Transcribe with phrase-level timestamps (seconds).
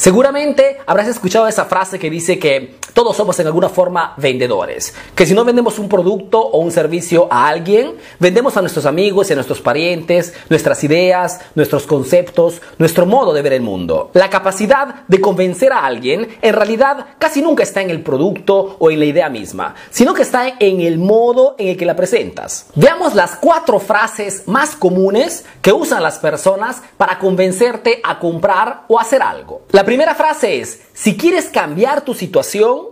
[0.00, 5.26] Seguramente habrás escuchado esa frase que dice que todos somos en alguna forma vendedores, que
[5.26, 9.34] si no vendemos un producto o un servicio a alguien, vendemos a nuestros amigos y
[9.34, 14.10] a nuestros parientes, nuestras ideas, nuestros conceptos, nuestro modo de ver el mundo.
[14.14, 18.90] La capacidad de convencer a alguien en realidad casi nunca está en el producto o
[18.90, 22.68] en la idea misma, sino que está en el modo en el que la presentas.
[22.74, 28.98] Veamos las cuatro frases más comunes que usan las personas para convencerte a comprar o
[28.98, 29.60] hacer algo.
[29.90, 32.90] Primera frase es, si quieres cambiar tu situación,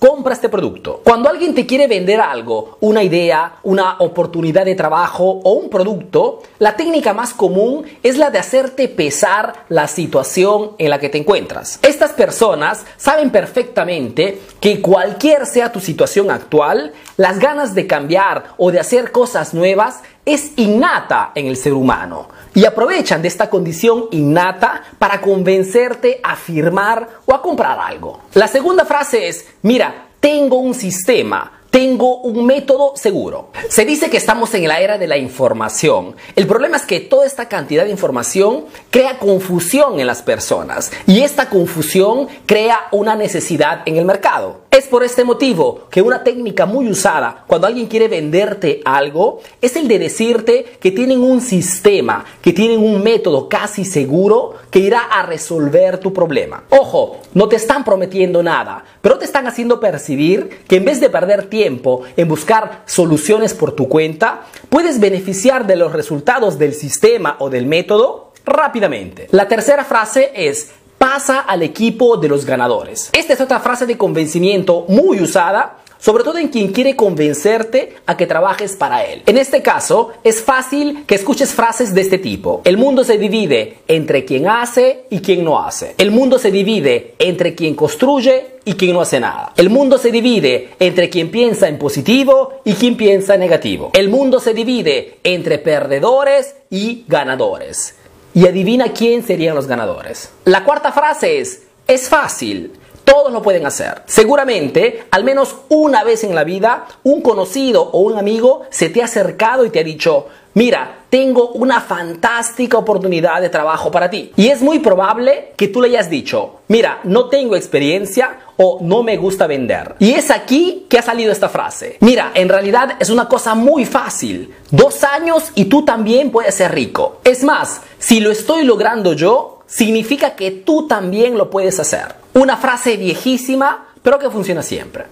[0.00, 1.00] compra este producto.
[1.04, 6.42] Cuando alguien te quiere vender algo, una idea, una oportunidad de trabajo o un producto,
[6.58, 11.18] la técnica más común es la de hacerte pesar la situación en la que te
[11.18, 11.78] encuentras.
[11.82, 18.72] Estas personas saben perfectamente que cualquier sea tu situación actual, las ganas de cambiar o
[18.72, 24.06] de hacer cosas nuevas es innata en el ser humano y aprovechan de esta condición
[24.10, 28.20] innata para convencerte a firmar o a comprar algo.
[28.34, 33.50] La segunda frase es, mira, tengo un sistema tengo un método seguro.
[33.68, 36.16] Se dice que estamos en la era de la información.
[36.34, 41.20] El problema es que toda esta cantidad de información crea confusión en las personas y
[41.20, 44.62] esta confusión crea una necesidad en el mercado.
[44.70, 49.76] Es por este motivo que una técnica muy usada cuando alguien quiere venderte algo es
[49.76, 55.00] el de decirte que tienen un sistema, que tienen un método casi seguro que irá
[55.00, 56.64] a resolver tu problema.
[56.70, 61.10] Ojo, no te están prometiendo nada, pero te están haciendo percibir que en vez de
[61.10, 67.36] perder tiempo, en buscar soluciones por tu cuenta, puedes beneficiar de los resultados del sistema
[67.38, 69.28] o del método rápidamente.
[69.30, 73.10] La tercera frase es pasa al equipo de los ganadores.
[73.12, 78.16] Esta es otra frase de convencimiento muy usada sobre todo en quien quiere convencerte a
[78.16, 79.22] que trabajes para él.
[79.26, 82.62] En este caso, es fácil que escuches frases de este tipo.
[82.64, 85.94] El mundo se divide entre quien hace y quien no hace.
[85.98, 89.52] El mundo se divide entre quien construye y quien no hace nada.
[89.56, 93.90] El mundo se divide entre quien piensa en positivo y quien piensa en negativo.
[93.94, 97.94] El mundo se divide entre perdedores y ganadores.
[98.32, 100.30] Y adivina quién serían los ganadores.
[100.44, 102.72] La cuarta frase es, es fácil.
[103.04, 104.02] Todos lo pueden hacer.
[104.06, 109.02] Seguramente, al menos una vez en la vida, un conocido o un amigo se te
[109.02, 114.32] ha acercado y te ha dicho, mira, tengo una fantástica oportunidad de trabajo para ti.
[114.36, 119.02] Y es muy probable que tú le hayas dicho, mira, no tengo experiencia o no
[119.02, 119.96] me gusta vender.
[119.98, 121.96] Y es aquí que ha salido esta frase.
[122.00, 124.54] Mira, en realidad es una cosa muy fácil.
[124.70, 127.20] Dos años y tú también puedes ser rico.
[127.24, 132.19] Es más, si lo estoy logrando yo, significa que tú también lo puedes hacer.
[132.34, 135.06] Una frase viejísima, pero que funciona siempre.